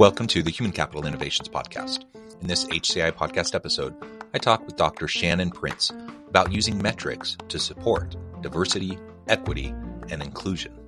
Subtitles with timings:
[0.00, 2.04] Welcome to the Human Capital Innovations Podcast.
[2.40, 3.94] In this HCI podcast episode,
[4.32, 5.06] I talk with Dr.
[5.06, 5.92] Shannon Prince
[6.26, 8.96] about using metrics to support diversity,
[9.28, 9.74] equity,
[10.08, 10.79] and inclusion.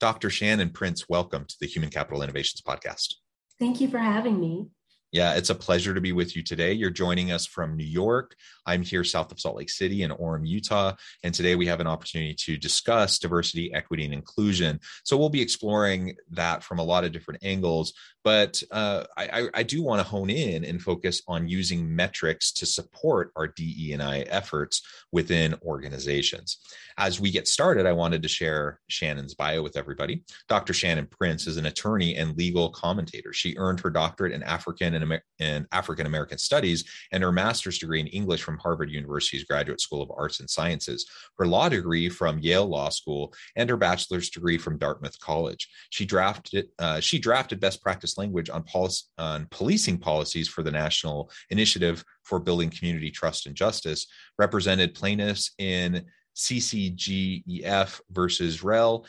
[0.00, 0.30] Dr.
[0.30, 3.14] Shannon Prince, welcome to the Human Capital Innovations Podcast.
[3.58, 4.68] Thank you for having me.
[5.10, 6.72] Yeah, it's a pleasure to be with you today.
[6.72, 8.36] You're joining us from New York.
[8.64, 10.94] I'm here south of Salt Lake City in Orem, Utah.
[11.24, 14.78] And today we have an opportunity to discuss diversity, equity, and inclusion.
[15.04, 17.94] So we'll be exploring that from a lot of different angles.
[18.28, 22.66] But uh, I, I, do want to hone in and focus on using metrics to
[22.66, 26.58] support our DE&I efforts within organizations.
[26.98, 30.24] As we get started, I wanted to share Shannon's bio with everybody.
[30.46, 30.74] Dr.
[30.74, 33.32] Shannon Prince is an attorney and legal commentator.
[33.32, 37.78] She earned her doctorate in African and, Amer- and African American Studies and her master's
[37.78, 42.10] degree in English from Harvard University's Graduate School of Arts and Sciences, her law degree
[42.10, 45.70] from Yale Law School, and her bachelor's degree from Dartmouth College.
[45.90, 50.70] She drafted uh, she drafted best practice language on, policy, on policing policies for the
[50.70, 54.06] National Initiative for Building Community Trust and Justice,
[54.38, 56.04] represented plaintiffs in
[56.36, 59.06] CCJEF versus Rell,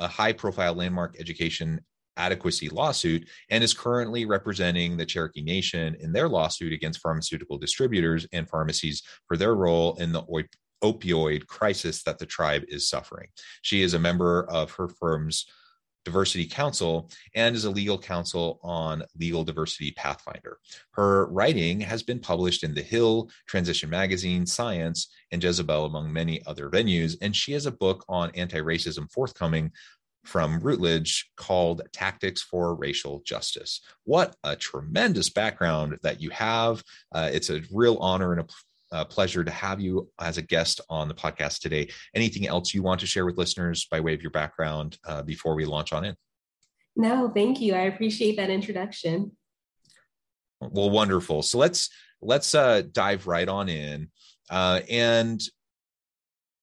[0.00, 1.80] a high profile landmark education
[2.18, 8.26] adequacy lawsuit, and is currently representing the Cherokee Nation in their lawsuit against pharmaceutical distributors
[8.32, 10.22] and pharmacies for their role in the
[10.82, 13.28] opioid crisis that the tribe is suffering.
[13.62, 15.46] She is a member of her firm's
[16.06, 20.58] Diversity Council and is a legal counsel on Legal Diversity Pathfinder.
[20.92, 26.40] Her writing has been published in The Hill, Transition Magazine, Science, and Jezebel, among many
[26.46, 27.16] other venues.
[27.20, 29.72] And she has a book on anti racism forthcoming
[30.24, 33.80] from Routledge called Tactics for Racial Justice.
[34.04, 36.84] What a tremendous background that you have.
[37.12, 38.46] Uh, it's a real honor and a
[38.92, 41.88] uh, pleasure to have you as a guest on the podcast today.
[42.14, 45.54] Anything else you want to share with listeners by way of your background uh, before
[45.54, 46.14] we launch on in?
[46.94, 47.74] No, thank you.
[47.74, 49.32] I appreciate that introduction.
[50.60, 51.42] Well, wonderful.
[51.42, 51.90] So let's
[52.22, 54.08] let's uh, dive right on in
[54.50, 55.40] uh, and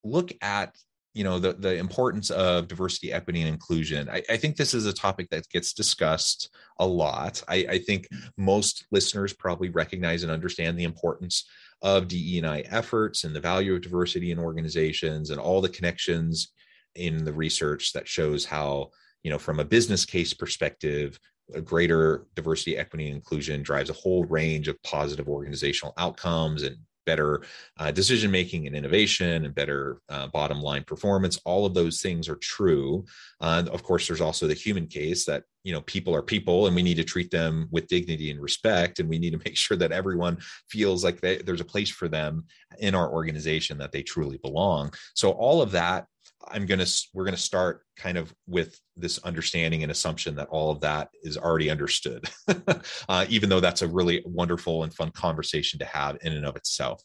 [0.02, 0.74] look at
[1.14, 4.84] you know the the importance of diversity equity and inclusion I, I, think this is
[4.84, 10.32] a topic that gets discussed a lot I, I think most listeners probably recognize and
[10.32, 11.48] understand the importance
[11.82, 16.52] of DE&I efforts and the value of diversity in organizations and all the connections
[16.94, 18.90] in the research that shows how,
[19.22, 21.18] you know, from a business case perspective,
[21.54, 26.76] a greater diversity, equity, and inclusion drives a whole range of positive organizational outcomes and
[27.04, 27.42] better
[27.78, 31.40] uh, decision making and innovation and better uh, bottom line performance.
[31.44, 33.04] All of those things are true.
[33.40, 36.76] Uh, of course there's also the human case that you know people are people and
[36.76, 39.76] we need to treat them with dignity and respect and we need to make sure
[39.76, 40.38] that everyone
[40.68, 42.44] feels like they, there's a place for them
[42.78, 44.92] in our organization that they truly belong.
[45.14, 46.06] So all of that
[46.48, 50.48] I'm going to, we're going to start kind of with this understanding and assumption that
[50.48, 52.28] all of that is already understood,
[53.08, 56.56] uh, even though that's a really wonderful and fun conversation to have in and of
[56.56, 57.02] itself.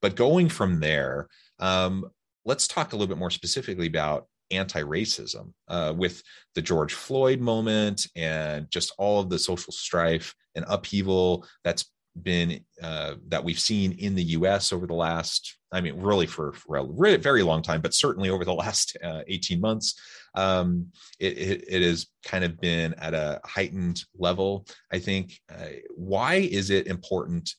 [0.00, 2.04] But going from there, um,
[2.44, 6.22] let's talk a little bit more specifically about anti-racism uh, with
[6.54, 11.90] the George Floyd moment and just all of the social strife and upheaval that's
[12.20, 14.72] been uh, that we've seen in the U.S.
[14.72, 18.44] over the last, I mean, really for, for a very long time, but certainly over
[18.44, 19.94] the last uh, 18 months,
[20.34, 20.88] um,
[21.18, 24.66] it, it, it, has kind of been at a heightened level.
[24.90, 25.38] I think.
[25.50, 27.54] Uh, why is it important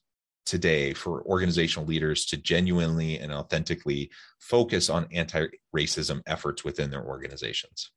[0.46, 7.92] today for organizational leaders to genuinely and authentically focus on anti-racism efforts within their organizations?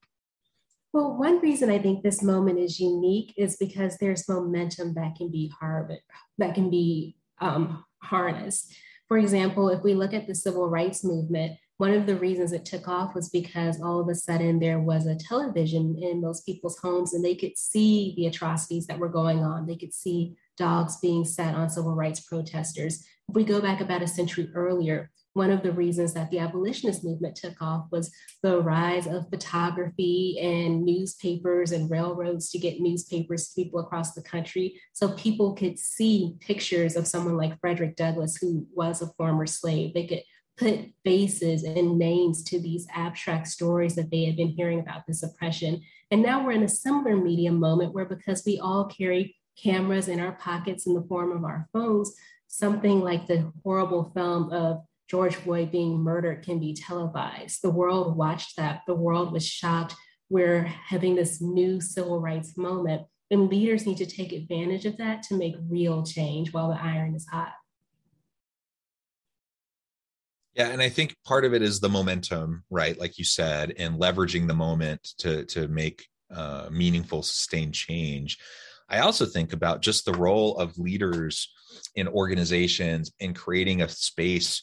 [0.93, 5.31] Well, one reason I think this moment is unique is because there's momentum that can
[5.31, 5.93] be hard,
[6.38, 8.75] that can be um, harnessed.
[9.09, 12.65] For example, if we look at the civil rights movement, one of the reasons it
[12.65, 16.79] took off was because all of a sudden there was a television in most people's
[16.79, 19.67] homes and they could see the atrocities that were going on.
[19.67, 23.05] They could see dogs being set on civil rights protesters.
[23.29, 27.05] If we go back about a century earlier, one of the reasons that the abolitionist
[27.05, 28.11] movement took off was
[28.43, 34.23] the rise of photography and newspapers and railroads to get newspapers to people across the
[34.23, 39.44] country so people could see pictures of someone like Frederick Douglass, who was a former
[39.44, 39.93] slave.
[39.93, 40.23] They could
[40.56, 45.23] put faces and names to these abstract stories that they had been hearing about this
[45.23, 45.83] oppression.
[46.11, 50.19] And now we're in a similar media moment where because we all carry cameras in
[50.19, 52.15] our pockets in the form of our phones,
[52.47, 57.61] something like the horrible film of George Floyd being murdered can be televised.
[57.62, 58.82] The world watched that.
[58.87, 59.94] The world was shocked.
[60.29, 65.23] We're having this new civil rights moment, and leaders need to take advantage of that
[65.25, 67.53] to make real change while the iron is hot.
[70.55, 72.99] Yeah, and I think part of it is the momentum, right?
[72.99, 78.38] Like you said, and leveraging the moment to to make uh, meaningful, sustained change.
[78.88, 81.52] I also think about just the role of leaders
[81.94, 84.62] in organizations in creating a space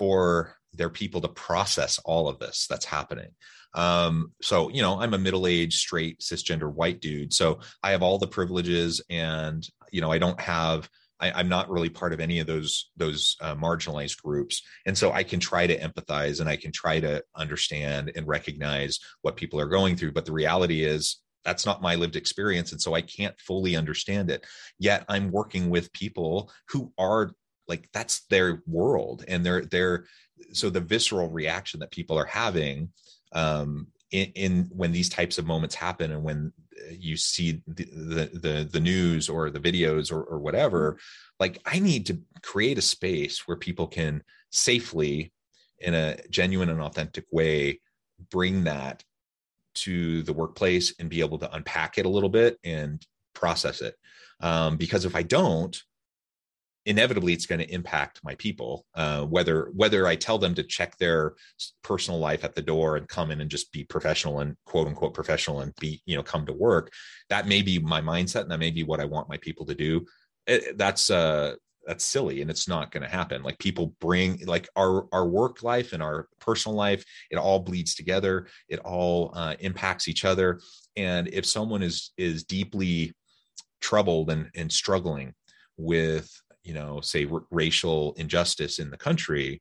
[0.00, 3.28] for their people to process all of this that's happening.
[3.74, 7.34] Um, so, you know, I'm a middle aged, straight, cisgender white dude.
[7.34, 9.62] So I have all the privileges and,
[9.92, 10.88] you know, I don't have,
[11.20, 15.12] I, am not really part of any of those those uh, marginalized groups, and so
[15.12, 19.60] I can try to empathize and I can try to understand and recognize what people
[19.60, 20.12] are going through.
[20.12, 24.30] But the reality is, that's not my lived experience, and so I can't fully understand
[24.30, 24.46] it.
[24.78, 27.32] Yet I'm working with people who are
[27.70, 30.04] like that's their world and they're they're
[30.52, 32.90] so the visceral reaction that people are having
[33.32, 36.52] um in, in when these types of moments happen and when
[36.90, 40.98] you see the the the, the news or the videos or, or whatever
[41.38, 45.32] like i need to create a space where people can safely
[45.78, 47.80] in a genuine and authentic way
[48.30, 49.02] bring that
[49.72, 53.94] to the workplace and be able to unpack it a little bit and process it.
[54.40, 55.82] Um, because if i don't
[56.90, 60.96] inevitably it's going to impact my people uh, whether whether i tell them to check
[60.98, 61.34] their
[61.82, 65.14] personal life at the door and come in and just be professional and quote unquote
[65.14, 66.92] professional and be you know come to work
[67.28, 69.74] that may be my mindset and that may be what i want my people to
[69.74, 70.04] do.
[70.46, 71.54] It, eh, that's uh
[71.86, 73.42] that's silly and it's not going to happen.
[73.42, 77.94] Like people bring like our our work life and our personal life it all bleeds
[77.94, 78.46] together.
[78.68, 80.60] It all uh, impacts each other.
[80.96, 83.14] And if someone is is deeply
[83.80, 85.32] troubled and and struggling
[85.78, 86.30] with
[86.70, 89.60] you know say r- racial injustice in the country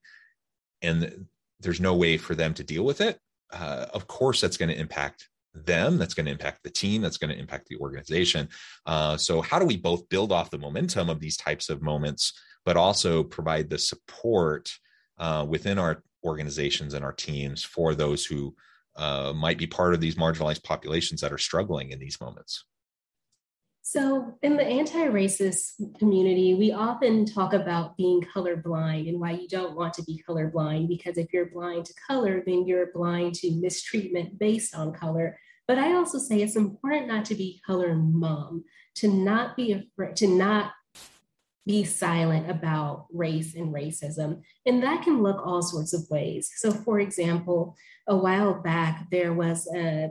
[0.84, 1.26] and
[1.60, 3.16] there's no way for them to deal with it
[3.52, 5.28] uh, of course that's going to impact
[5.66, 8.48] them that's going to impact the team that's going to impact the organization.
[8.86, 12.34] Uh, so how do we both build off the momentum of these types of moments
[12.66, 14.70] but also provide the support
[15.18, 18.56] uh, within our organizations and our teams for those who
[18.96, 22.66] uh, might be part of these marginalized populations that are struggling in these moments
[23.92, 29.48] so, in the anti racist community, we often talk about being colorblind and why you
[29.48, 33.50] don't want to be colorblind because if you're blind to color, then you're blind to
[33.50, 35.40] mistreatment based on color.
[35.68, 38.64] But I also say it's important not to be color mum,
[38.98, 40.72] to not be afraid, to not
[41.66, 44.44] be silent about race and racism.
[44.68, 46.52] And that can look all sorts of ways.
[46.58, 47.76] So, for example,
[48.08, 50.10] a while back, there was a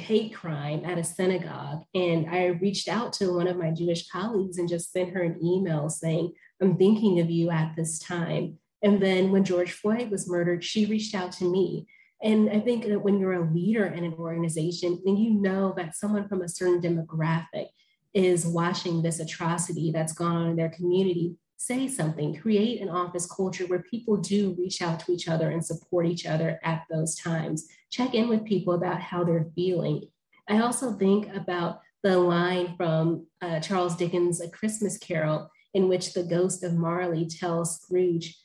[0.00, 1.84] hate crime at a synagogue.
[1.94, 5.38] And I reached out to one of my Jewish colleagues and just sent her an
[5.44, 8.58] email saying, I'm thinking of you at this time.
[8.82, 11.86] And then when George Floyd was murdered, she reached out to me.
[12.22, 15.96] And I think that when you're a leader in an organization and you know that
[15.96, 17.68] someone from a certain demographic
[18.12, 23.26] is watching this atrocity that's gone on in their community, say something, create an office
[23.26, 27.14] culture where people do reach out to each other and support each other at those
[27.14, 27.68] times.
[27.90, 30.08] Check in with people about how they're feeling.
[30.48, 36.14] I also think about the line from uh, Charles Dickens' A Christmas Carol, in which
[36.14, 38.38] the ghost of Marley tells Scrooge,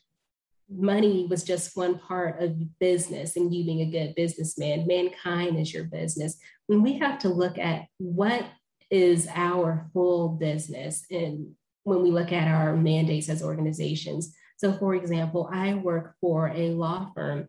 [0.68, 4.86] money was just one part of business and you being a good businessman.
[4.86, 6.36] Mankind is your business.
[6.66, 8.44] When we have to look at what
[8.90, 11.54] is our full business and
[11.86, 14.34] when we look at our mandates as organizations.
[14.56, 17.48] So, for example, I work for a law firm,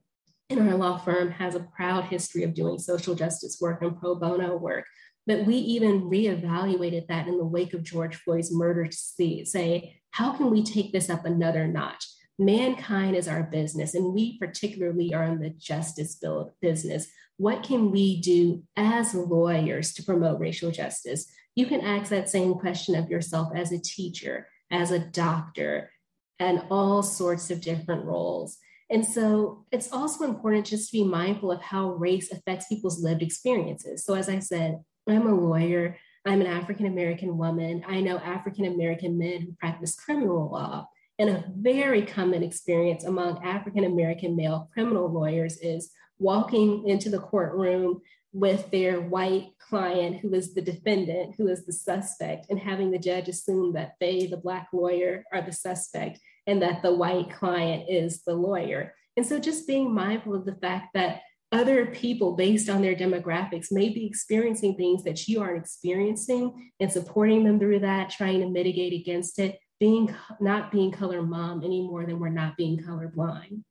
[0.51, 4.13] and our law firm has a proud history of doing social justice work and pro
[4.13, 4.85] bono work.
[5.25, 9.99] But we even reevaluated that in the wake of George Floyd's murder to see, say,
[10.11, 12.05] how can we take this up another notch?
[12.39, 16.21] Mankind is our business, and we particularly are in the justice
[16.61, 17.07] business.
[17.37, 21.31] What can we do as lawyers to promote racial justice?
[21.57, 25.89] you can ask that same question of yourself as a teacher, as a doctor,
[26.37, 28.59] and all sorts of different roles.
[28.91, 33.23] And so it's also important just to be mindful of how race affects people's lived
[33.23, 34.05] experiences.
[34.05, 37.83] So, as I said, I'm a lawyer, I'm an African American woman.
[37.87, 40.87] I know African American men who practice criminal law.
[41.19, 47.19] And a very common experience among African American male criminal lawyers is walking into the
[47.19, 48.01] courtroom
[48.33, 52.99] with their white client, who is the defendant, who is the suspect, and having the
[52.99, 57.85] judge assume that they, the Black lawyer, are the suspect and that the white client
[57.89, 58.93] is the lawyer.
[59.15, 61.21] And so just being mindful of the fact that
[61.51, 66.91] other people, based on their demographics, may be experiencing things that you aren't experiencing and
[66.91, 71.81] supporting them through that, trying to mitigate against it, being not being color mom any
[71.81, 73.63] more than we're not being color blind.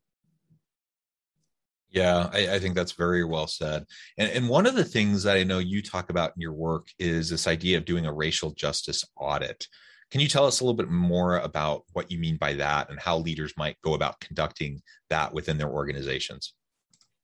[1.91, 3.87] Yeah, I, I, think that's very well said.
[4.19, 6.89] And, and one of the things that I know you talk about in your work
[6.99, 9.67] is this idea of doing a racial justice audit.
[10.11, 13.01] Can you tell us a little bit more about what you mean by that and
[13.01, 16.55] how leaders might go about conducting that within their organizations?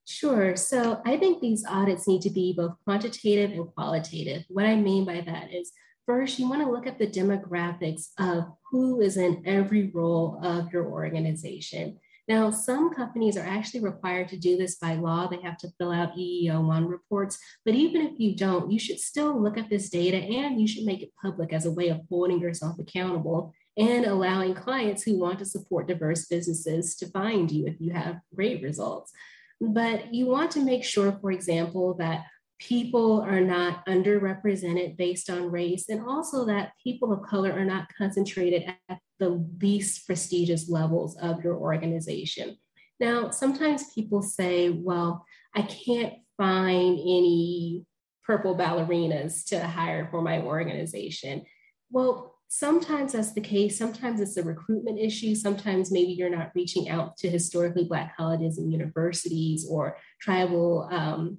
[0.04, 0.56] Sure.
[0.56, 4.44] So I think these audits need to be both quantitative and qualitative.
[4.48, 5.70] What I mean by that is
[6.06, 10.72] first, you want to look at the demographics of who is in every role of
[10.72, 11.98] your organization.
[12.28, 15.26] Now, some companies are actually required to do this by law.
[15.26, 17.38] They have to fill out EEO1 reports.
[17.64, 20.84] But even if you don't, you should still look at this data and you should
[20.84, 25.40] make it public as a way of holding yourself accountable and allowing clients who want
[25.40, 29.12] to support diverse businesses to find you if you have great results.
[29.60, 32.24] But you want to make sure, for example, that
[32.68, 37.88] people are not underrepresented based on race, and also that people of color are not
[37.96, 42.56] concentrated at the least prestigious levels of your organization.
[43.00, 47.84] Now, sometimes people say, well, I can't find any
[48.24, 51.42] purple ballerinas to hire for my organization.
[51.90, 53.76] Well, sometimes that's the case.
[53.76, 55.34] Sometimes it's a recruitment issue.
[55.34, 61.38] Sometimes maybe you're not reaching out to historically Black colleges and universities or tribal um,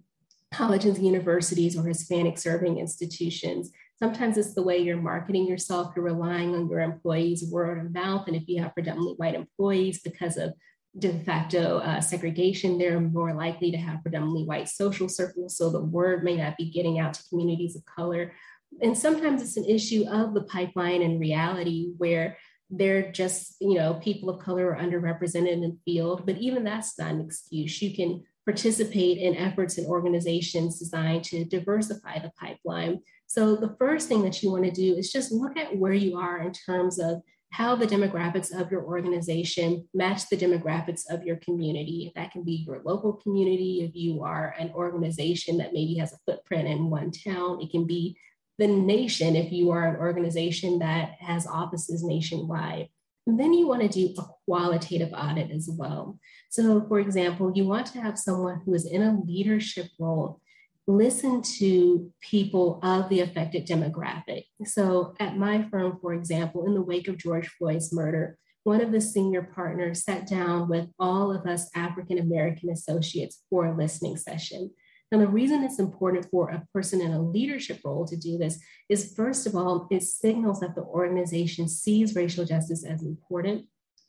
[0.54, 3.72] colleges universities or Hispanic serving institutions.
[3.98, 8.28] Sometimes it's the way you're marketing yourself, you're relying on your employees' word of mouth.
[8.28, 10.54] And if you have predominantly white employees, because of
[10.98, 15.58] de facto uh, segregation, they're more likely to have predominantly white social circles.
[15.58, 18.34] So the word may not be getting out to communities of color.
[18.82, 22.38] And sometimes it's an issue of the pipeline and reality where
[22.70, 26.26] they're just, you know, people of color are underrepresented in the field.
[26.26, 27.82] But even that's not an excuse.
[27.82, 33.00] You can participate in efforts and organizations designed to diversify the pipeline.
[33.28, 36.18] So the first thing that you want to do is just look at where you
[36.18, 37.22] are in terms of
[37.52, 42.12] how the demographics of your organization match the demographics of your community.
[42.16, 46.18] That can be your local community if you are an organization that maybe has a
[46.26, 47.62] footprint in one town.
[47.62, 48.18] It can be
[48.58, 52.90] the nation if you are an organization that has offices nationwide.
[53.26, 56.20] Then you want to do a qualitative audit as well.
[56.50, 60.42] So, for example, you want to have someone who is in a leadership role
[60.88, 64.44] listen to people of the affected demographic.
[64.66, 68.92] So, at my firm, for example, in the wake of George Floyd's murder, one of
[68.92, 74.18] the senior partners sat down with all of us African American associates for a listening
[74.18, 74.72] session.
[75.14, 78.60] And the reason it's important for a person in a leadership role to do this
[78.90, 83.68] is, first of all, it signals that the organization sees racial justice as important.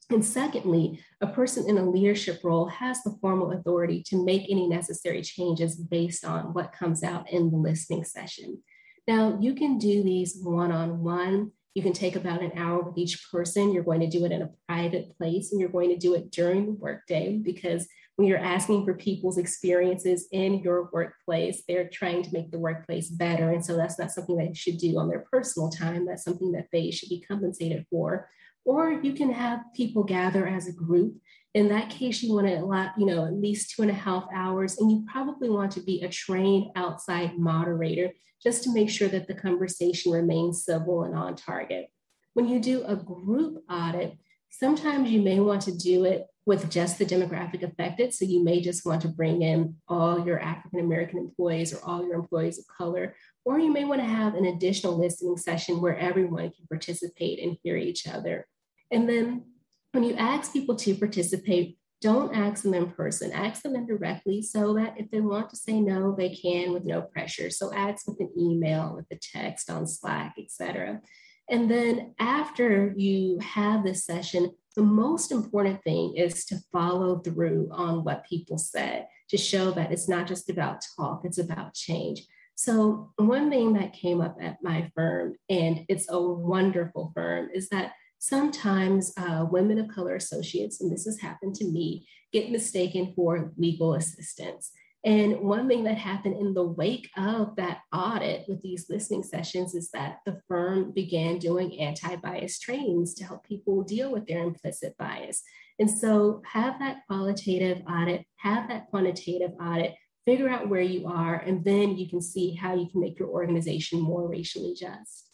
[0.08, 4.66] And secondly, a person in a leadership role has the formal authority to make any
[4.66, 8.62] necessary changes based on what comes out in the listening session.
[9.06, 11.52] Now, you can do these one on one.
[11.74, 13.74] You can take about an hour with each person.
[13.74, 16.30] You're going to do it in a private place and you're going to do it
[16.30, 22.22] during the workday because when you're asking for people's experiences in your workplace, they're trying
[22.22, 23.50] to make the workplace better.
[23.50, 26.06] And so that's not something that they should do on their personal time.
[26.06, 28.28] That's something that they should be compensated for.
[28.64, 31.16] Or you can have people gather as a group.
[31.54, 34.26] In that case, you want to allow, you know, at least two and a half
[34.34, 38.10] hours, and you probably want to be a trained outside moderator
[38.42, 41.86] just to make sure that the conversation remains civil and on target.
[42.34, 44.18] When you do a group audit,
[44.50, 48.12] sometimes you may want to do it with just the demographic affected.
[48.12, 52.04] So you may just want to bring in all your African American employees or all
[52.04, 55.96] your employees of color, or you may want to have an additional listening session where
[55.96, 58.46] everyone can participate and hear each other.
[58.90, 59.44] And then
[59.92, 64.74] when you ask people to participate, don't ask them in person, ask them indirectly so
[64.74, 67.48] that if they want to say no, they can with no pressure.
[67.48, 71.00] So ask with an email, with a text on Slack, etc.
[71.48, 77.68] And then after you have this session, the most important thing is to follow through
[77.70, 82.26] on what people said to show that it's not just about talk, it's about change.
[82.56, 87.68] So, one thing that came up at my firm, and it's a wonderful firm, is
[87.70, 93.12] that sometimes uh, women of color associates, and this has happened to me, get mistaken
[93.14, 94.70] for legal assistants.
[95.04, 99.74] And one thing that happened in the wake of that audit with these listening sessions
[99.74, 104.42] is that the firm began doing anti bias trainings to help people deal with their
[104.42, 105.42] implicit bias.
[105.78, 109.94] And so, have that qualitative audit, have that quantitative audit,
[110.24, 113.28] figure out where you are, and then you can see how you can make your
[113.28, 115.33] organization more racially just.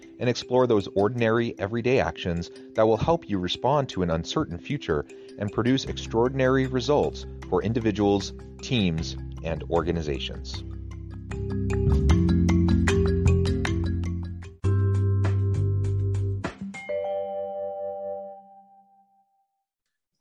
[0.21, 5.03] and explore those ordinary, everyday actions that will help you respond to an uncertain future
[5.39, 10.63] and produce extraordinary results for individuals, teams, and organizations.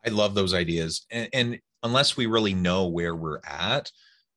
[0.05, 1.07] I love those ideas.
[1.11, 3.91] And, and, unless we really know where we're at,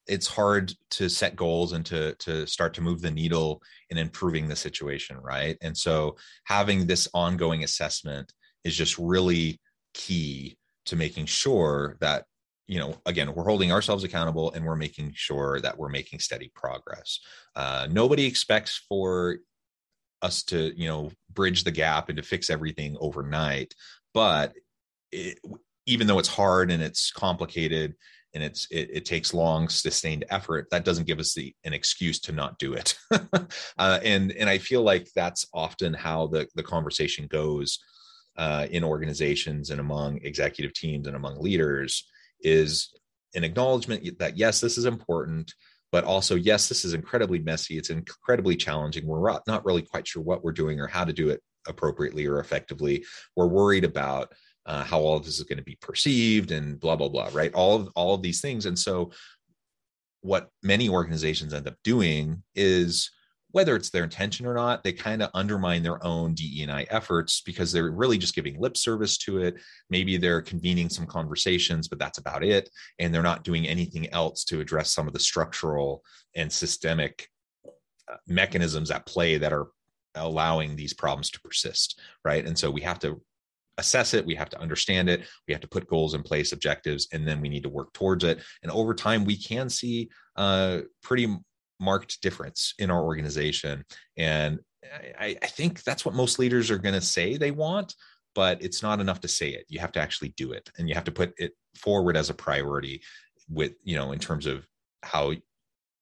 [0.07, 4.48] it's hard to set goals and to to start to move the needle in improving
[4.48, 5.57] the situation right?
[5.62, 8.33] And so having this ongoing assessment
[8.63, 9.60] is just really
[9.93, 12.25] key to making sure that
[12.67, 16.51] you know again we're holding ourselves accountable and we're making sure that we're making steady
[16.55, 17.19] progress.
[17.55, 19.38] Uh, nobody expects for
[20.22, 23.74] us to you know bridge the gap and to fix everything overnight
[24.13, 24.53] but
[25.11, 25.37] it,
[25.85, 27.94] even though it's hard and it's complicated
[28.33, 32.19] and it's it, it, takes long sustained effort that doesn't give us the an excuse
[32.19, 32.98] to not do it.
[33.77, 37.79] Uh, and and i feel like that's often how the the conversation goes
[38.37, 42.07] uh, in organizations and among executive teams and among leaders
[42.41, 42.93] is
[43.35, 45.53] an acknowledgement that yes this is important
[45.93, 47.77] but also yes this is incredibly messy.
[47.77, 49.05] It's incredibly challenging.
[49.05, 52.39] We're not really quite sure what we're doing or how to do it appropriately or
[52.39, 53.05] effectively.
[53.35, 54.33] We're worried about
[54.65, 57.53] uh, how all of this is going to be perceived and blah blah blah right?
[57.53, 58.65] All of all of these things.
[58.65, 59.11] And so
[60.21, 63.11] what many organizations end up doing is
[63.51, 67.71] whether it's their intention or not they kind of undermine their own DE&I efforts because
[67.71, 69.55] they're really just giving lip service to it.
[69.89, 72.69] Maybe they're convening some conversations but that's about it.
[72.99, 76.03] And they're not doing anything else to address some of the structural
[76.35, 77.27] and systemic
[78.11, 79.67] uh, mechanisms at play that are
[80.15, 82.45] allowing these problems to persist right?
[82.45, 83.21] And so we have to
[83.77, 87.07] assess it we have to understand it we have to put goals in place objectives
[87.12, 88.40] and then we need to work towards it.
[88.62, 91.36] And over time we can see a pretty
[91.79, 93.83] marked difference in our organization.
[94.16, 94.59] And
[95.20, 97.96] I, I think that's what most leaders are going to say they want
[98.36, 99.66] but it's not enough to say it.
[99.70, 102.33] You have to actually do it and you have to put it forward as a
[102.33, 103.01] priority
[103.50, 104.66] with you know in terms of
[105.01, 105.33] how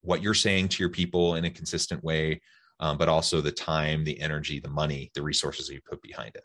[0.01, 2.41] what you're saying to your people in a consistent way
[2.79, 6.43] um, but also the time the energy the money the resources you put behind it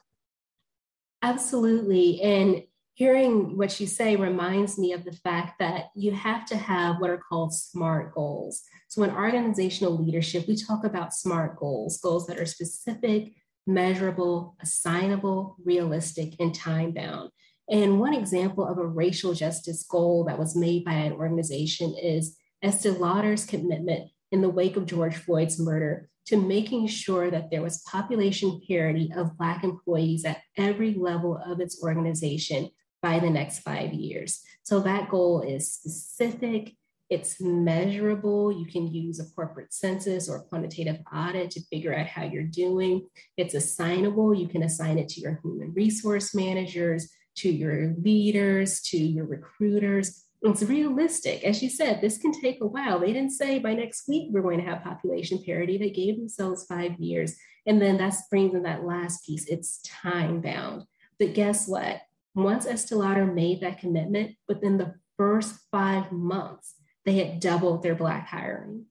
[1.22, 2.20] Absolutely.
[2.22, 2.62] And
[2.94, 7.10] hearing what you say reminds me of the fact that you have to have what
[7.10, 8.62] are called SMART goals.
[8.88, 13.34] So, in organizational leadership, we talk about SMART goals, goals that are specific,
[13.66, 17.30] measurable, assignable, realistic, and time bound.
[17.68, 22.36] And one example of a racial justice goal that was made by an organization is
[22.62, 27.62] Estee Lauder's commitment in the wake of George Floyd's murder to making sure that there
[27.62, 32.70] was population parity of Black employees at every level of its organization
[33.02, 34.40] by the next five years.
[34.62, 36.74] So that goal is specific,
[37.08, 38.50] it's measurable.
[38.50, 43.06] You can use a corporate census or quantitative audit to figure out how you're doing.
[43.36, 44.34] It's assignable.
[44.34, 50.25] You can assign it to your human resource managers, to your leaders, to your recruiters,
[50.50, 51.44] it's realistic.
[51.44, 52.98] As you said, this can take a while.
[52.98, 55.78] They didn't say by next week we're going to have population parity.
[55.78, 57.36] They gave themselves five years.
[57.66, 60.84] And then that brings in that last piece it's time bound.
[61.18, 62.02] But guess what?
[62.34, 67.94] Once Estee Lauder made that commitment, within the first five months, they had doubled their
[67.94, 68.86] Black hiring.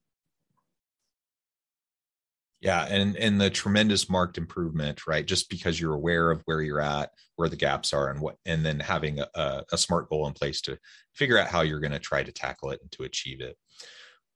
[2.60, 5.26] Yeah, and and the tremendous marked improvement, right?
[5.26, 8.64] Just because you're aware of where you're at, where the gaps are, and what, and
[8.64, 10.78] then having a, a smart goal in place to
[11.14, 13.58] figure out how you're going to try to tackle it and to achieve it.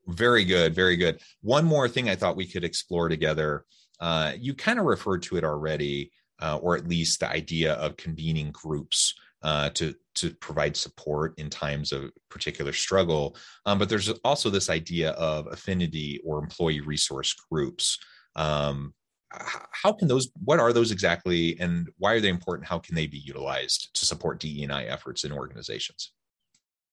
[0.07, 1.21] Very good, very good.
[1.41, 3.65] One more thing I thought we could explore together.
[3.99, 7.97] Uh, you kind of referred to it already, uh, or at least the idea of
[7.97, 13.37] convening groups uh, to to provide support in times of particular struggle.
[13.65, 17.99] Um, but there's also this idea of affinity or employee resource groups.
[18.37, 18.95] Um,
[19.33, 20.29] how can those?
[20.45, 22.69] What are those exactly, and why are they important?
[22.69, 26.13] How can they be utilized to support DEI efforts in organizations?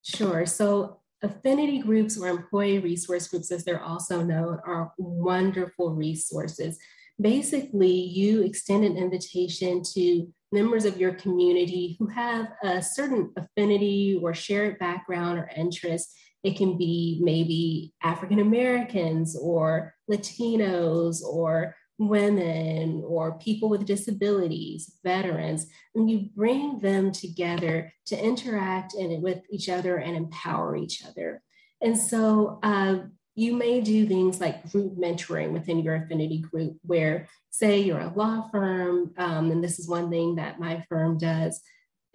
[0.04, 0.46] Sure.
[0.46, 6.78] So affinity groups or employee resource groups, as they're also known, are wonderful resources.
[7.20, 14.20] Basically, you extend an invitation to members of your community who have a certain affinity
[14.22, 16.16] or shared background or interest.
[16.44, 25.66] It can be maybe African Americans or Latinos or women or people with disabilities, veterans,
[25.96, 31.42] and you bring them together to interact in, with each other and empower each other.
[31.82, 32.98] And so uh,
[33.38, 38.14] you may do things like group mentoring within your affinity group, where, say, you're a
[38.16, 41.62] law firm, um, and this is one thing that my firm does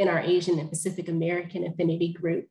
[0.00, 2.46] in our Asian and Pacific American affinity group.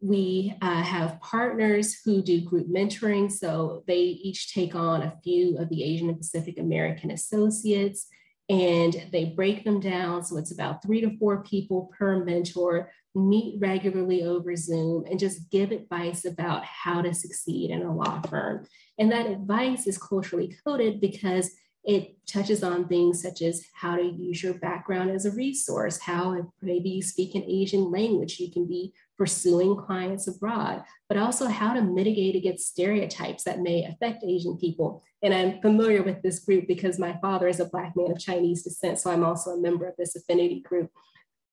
[0.00, 3.30] We uh, have partners who do group mentoring.
[3.30, 8.06] So they each take on a few of the Asian and Pacific American associates
[8.48, 10.24] and they break them down.
[10.24, 15.50] So it's about three to four people per mentor meet regularly over Zoom and just
[15.50, 18.66] give advice about how to succeed in a law firm.
[18.98, 21.50] And that advice is culturally coded because
[21.84, 26.32] it touches on things such as how to use your background as a resource, how
[26.34, 31.48] if maybe you speak an Asian language, you can be pursuing clients abroad, but also
[31.48, 35.02] how to mitigate against stereotypes that may affect Asian people.
[35.22, 38.62] And I'm familiar with this group because my father is a Black man of Chinese
[38.62, 40.90] descent, so I'm also a member of this affinity group.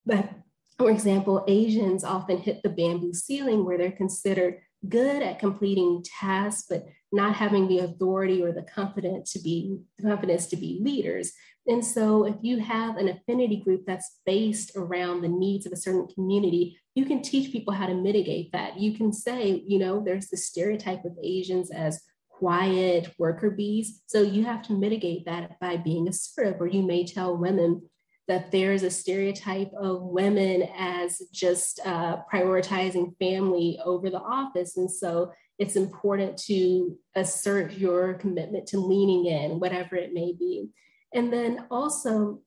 [0.06, 0.30] But
[0.80, 6.68] for example, Asians often hit the bamboo ceiling where they're considered good at completing tasks,
[6.70, 11.34] but not having the authority or the confidence to be confidence to be leaders.
[11.68, 15.78] And so if you have an affinity group that's based around the needs of a
[15.78, 18.80] certain community, you can teach people how to mitigate that.
[18.80, 24.02] You can say, you know, there's the stereotype of Asians as quiet worker bees.
[24.08, 27.82] So you have to mitigate that by being assertive, or you may tell women,
[28.30, 34.78] that there's a stereotype of women as just uh, prioritizing family over the office.
[34.78, 40.70] And so it's important to assert your commitment to leaning in, whatever it may be.
[41.14, 42.42] And then also,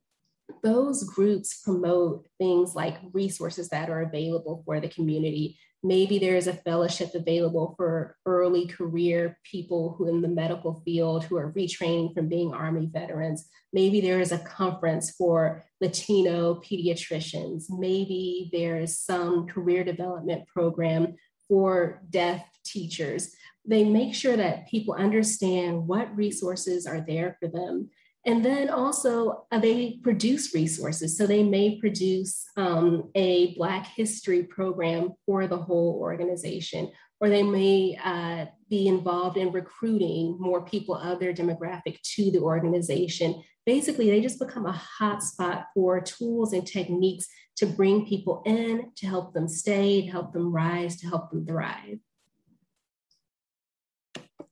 [0.63, 6.47] those groups promote things like resources that are available for the community Maybe there is
[6.47, 12.15] a fellowship available for early career people who in the medical field who are retraining
[12.15, 13.49] from being Army veterans.
[13.73, 17.65] Maybe there is a conference for Latino pediatricians.
[17.69, 21.17] Maybe there is some career development program
[21.49, 23.35] for deaf teachers.
[23.65, 27.91] They make sure that people understand what resources are there for them
[28.25, 31.19] and then also, uh, they produce resources.
[31.19, 37.43] So they may produce um, a Black history program for the whole organization, or they
[37.43, 43.43] may uh, be involved in recruiting more people of their demographic to the organization.
[43.67, 49.07] Basically, they just become a hotspot for tools and techniques to bring people in, to
[49.07, 51.99] help them stay, to help them rise, to help them thrive.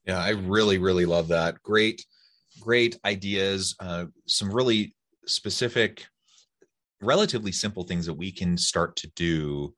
[0.06, 1.62] Yeah, I really, really love that.
[1.62, 2.04] Great
[2.60, 4.94] great ideas, uh, some really
[5.26, 6.06] specific,
[7.00, 9.74] relatively simple things that we can start to do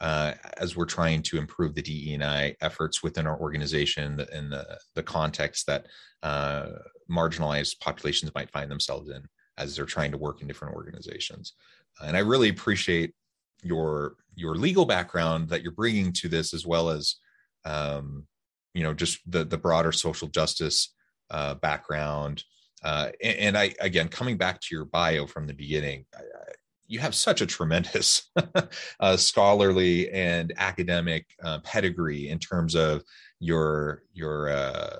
[0.00, 5.02] uh, as we're trying to improve the DEI efforts within our organization and the, the
[5.02, 5.86] context that
[6.22, 6.66] uh,
[7.10, 9.22] marginalized populations might find themselves in
[9.56, 11.54] as they're trying to work in different organizations.
[12.02, 13.14] And I really appreciate
[13.62, 17.16] your your legal background that you're bringing to this, as well as
[17.64, 18.26] um,
[18.74, 20.94] you know just the the broader social justice
[21.30, 22.42] uh, background.
[22.82, 26.52] Uh, and, I, again, coming back to your bio from the beginning, I, I,
[26.86, 28.30] you have such a tremendous
[29.00, 33.02] uh, scholarly and academic uh, pedigree in terms of
[33.40, 34.98] your your uh,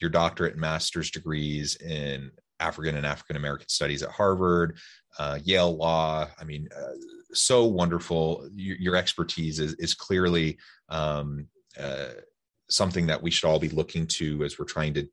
[0.00, 2.30] your doctorate and master's degrees in
[2.60, 4.78] African and African American studies at Harvard,
[5.18, 6.26] uh, Yale Law.
[6.38, 6.92] I mean, uh,
[7.32, 8.48] so wonderful.
[8.54, 11.46] Your, your, expertise is, is clearly um,
[11.78, 12.10] uh,
[12.68, 15.08] something that we should all be looking to as we're trying to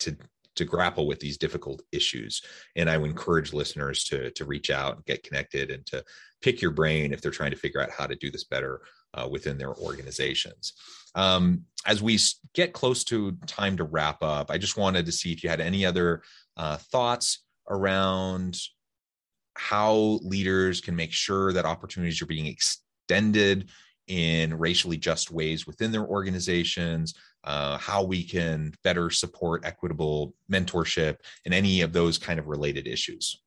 [0.00, 0.16] to
[0.56, 2.42] to grapple with these difficult issues
[2.74, 6.02] and i would encourage listeners to to reach out and get connected and to
[6.40, 8.80] pick your brain if they're trying to figure out how to do this better
[9.14, 10.74] uh, within their organizations.
[11.14, 12.18] Um, as we
[12.54, 15.60] get close to time to wrap up, I just wanted to see if you had
[15.60, 16.22] any other
[16.56, 18.58] uh, thoughts around
[19.54, 23.70] how leaders can make sure that opportunities are being extended
[24.08, 31.16] in racially just ways within their organizations, uh, how we can better support equitable mentorship,
[31.44, 33.40] and any of those kind of related issues.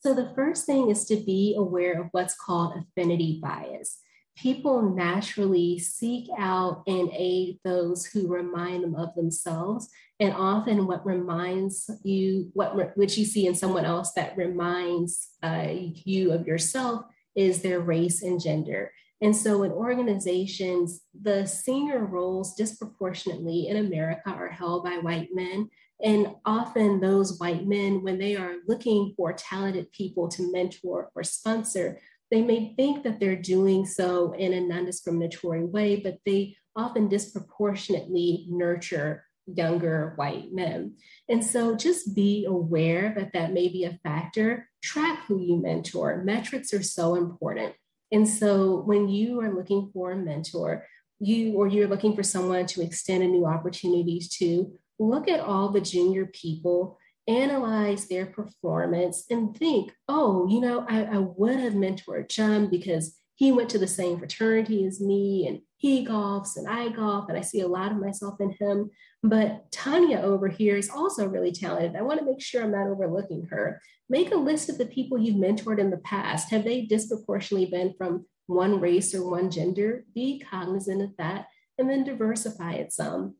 [0.00, 3.98] So, the first thing is to be aware of what's called affinity bias
[4.40, 9.88] people naturally seek out and aid those who remind them of themselves.
[10.20, 15.68] And often, what reminds you, what which you see in someone else that reminds uh,
[15.72, 18.92] you of yourself, is their race and gender.
[19.20, 25.68] And so, in organizations, the senior roles disproportionately in America are held by white men.
[26.02, 31.24] And often, those white men, when they are looking for talented people to mentor or
[31.24, 32.00] sponsor,
[32.30, 37.08] they may think that they're doing so in a non discriminatory way, but they often
[37.08, 40.94] disproportionately nurture younger white men.
[41.28, 44.68] And so just be aware that that may be a factor.
[44.82, 46.22] Track who you mentor.
[46.22, 47.74] Metrics are so important.
[48.10, 50.86] And so when you are looking for a mentor,
[51.20, 55.68] you or you're looking for someone to extend a new opportunities to, look at all
[55.68, 61.74] the junior people analyze their performance and think, oh, you know, I, I would have
[61.74, 66.66] mentored John because he went to the same fraternity as me and he golfs and
[66.66, 68.90] I golf and I see a lot of myself in him.
[69.22, 71.94] But Tanya over here is also really talented.
[71.94, 73.80] I want to make sure I'm not overlooking her.
[74.08, 76.50] Make a list of the people you've mentored in the past.
[76.50, 80.04] Have they disproportionately been from one race or one gender?
[80.16, 81.46] Be cognizant of that
[81.78, 83.36] and then diversify it some.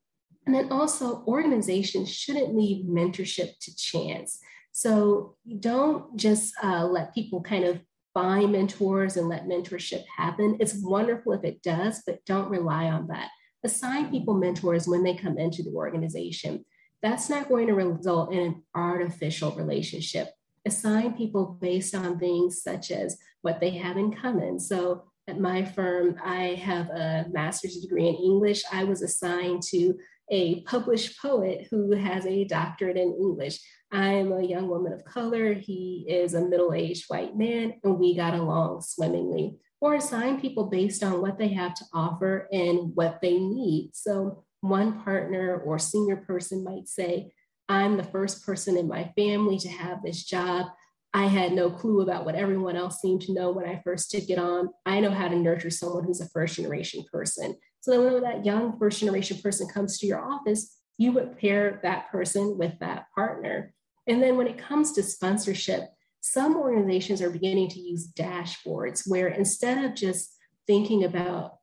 [0.46, 4.38] And then also, organizations shouldn't leave mentorship to chance.
[4.70, 7.80] So don't just uh, let people kind of
[8.18, 10.57] find mentors and let mentorship happen.
[10.59, 13.28] It's wonderful if it does, but don't rely on that.
[13.62, 16.64] Assign people mentors when they come into the organization.
[17.00, 20.33] That's not going to result in an artificial relationship.
[20.66, 24.59] Assign people based on things such as what they have in common.
[24.59, 28.64] So at my firm, I have a master's degree in English.
[28.72, 29.94] I was assigned to
[30.28, 33.61] a published poet who has a doctorate in English.
[33.90, 35.55] I'm a young woman of color.
[35.55, 39.57] He is a middle aged white man, and we got along swimmingly.
[39.81, 43.90] Or assign people based on what they have to offer and what they need.
[43.94, 47.33] So, one partner or senior person might say,
[47.68, 50.66] I'm the first person in my family to have this job.
[51.14, 54.29] I had no clue about what everyone else seemed to know when I first took
[54.29, 54.70] it on.
[54.85, 57.57] I know how to nurture someone who's a first generation person.
[57.81, 61.81] So then when that young first generation person comes to your office, you would pair
[61.83, 63.72] that person with that partner.
[64.09, 65.90] And then when it comes to sponsorship,
[66.21, 70.35] some organizations are beginning to use dashboards where instead of just
[70.66, 71.59] thinking about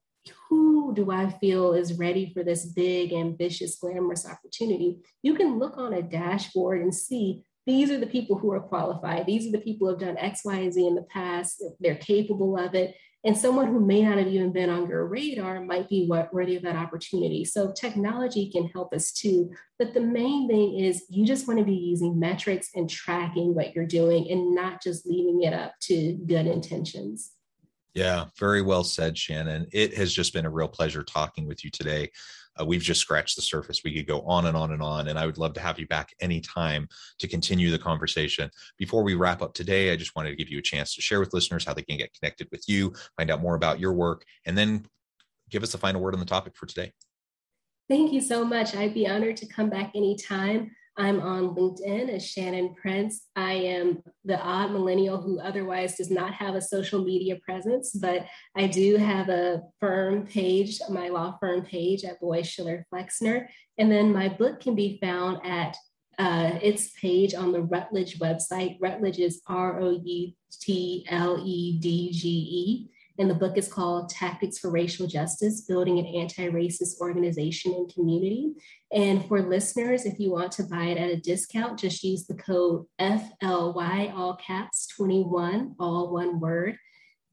[0.49, 5.77] who do I feel is ready for this big, ambitious, glamorous opportunity, you can look
[5.77, 9.25] on a dashboard and see these are the people who are qualified.
[9.25, 11.63] These are the people who have done X, Y, and Z in the past.
[11.79, 12.95] They're capable of it.
[13.25, 16.61] And someone who may not have even been on your radar might be worthy of
[16.61, 17.43] that opportunity.
[17.43, 19.51] So technology can help us too.
[19.79, 23.75] But the main thing is you just want to be using metrics and tracking what
[23.75, 27.31] you're doing and not just leaving it up to good intentions.
[27.95, 29.67] Yeah, very well said, Shannon.
[29.71, 32.11] It has just been a real pleasure talking with you today.
[32.59, 33.81] Uh, we've just scratched the surface.
[33.83, 35.07] We could go on and on and on.
[35.07, 36.87] And I would love to have you back anytime
[37.19, 38.49] to continue the conversation.
[38.77, 41.19] Before we wrap up today, I just wanted to give you a chance to share
[41.19, 44.23] with listeners how they can get connected with you, find out more about your work,
[44.45, 44.85] and then
[45.49, 46.91] give us a final word on the topic for today.
[47.87, 48.75] Thank you so much.
[48.75, 50.71] I'd be honored to come back anytime.
[50.97, 53.27] I'm on LinkedIn as Shannon Prince.
[53.35, 58.25] I am the odd millennial who otherwise does not have a social media presence, but
[58.55, 63.49] I do have a firm page, my law firm page at Boies Schiller Flexner.
[63.77, 65.75] And then my book can be found at
[66.17, 68.77] uh, its page on the Routledge website.
[68.79, 70.31] Routledge is R O U
[70.61, 72.91] T L E D G E.
[73.17, 77.93] And the book is called Tactics for Racial Justice Building an Anti Racist Organization and
[77.93, 78.53] Community.
[78.91, 82.35] And for listeners, if you want to buy it at a discount, just use the
[82.35, 86.77] code FLY, all caps 21, all one word.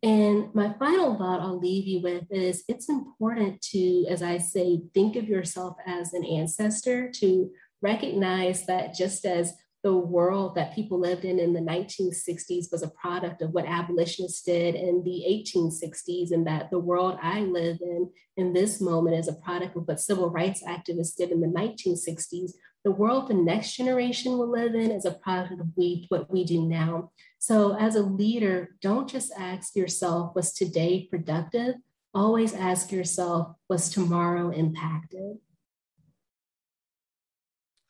[0.05, 4.83] And my final thought I'll leave you with is it's important to, as I say,
[4.95, 7.51] think of yourself as an ancestor, to
[7.83, 12.91] recognize that just as the world that people lived in in the 1960s was a
[12.91, 18.11] product of what abolitionists did in the 1860s, and that the world I live in
[18.37, 22.53] in this moment is a product of what civil rights activists did in the 1960s.
[22.85, 26.45] The world the next generation will live in is a product of we, what we
[26.45, 27.11] do now.
[27.39, 31.75] So, as a leader, don't just ask yourself, was today productive?
[32.15, 35.39] always ask yourself, was tomorrow impacted?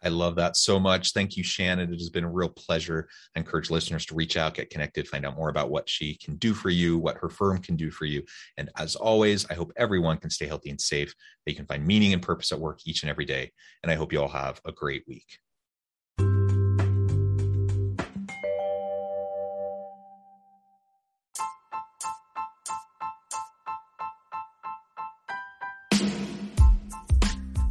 [0.05, 1.13] I love that so much.
[1.13, 1.93] Thank you, Shannon.
[1.93, 3.09] It has been a real pleasure.
[3.37, 6.37] I encourage listeners to reach out, get connected, find out more about what she can
[6.37, 8.23] do for you, what her firm can do for you.
[8.57, 11.87] And as always, I hope everyone can stay healthy and safe, that you can find
[11.87, 13.53] meaning and purpose at work each and every day.
[13.83, 15.39] And I hope you all have a great week.